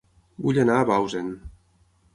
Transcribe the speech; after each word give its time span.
Vull 0.45 0.59
anar 0.63 0.79
a 0.85 0.89
Bausen 0.93 1.31